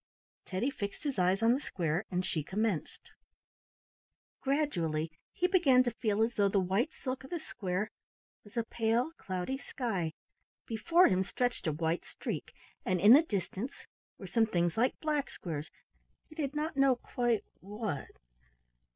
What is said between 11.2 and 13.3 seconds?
stretched a white streak, and in the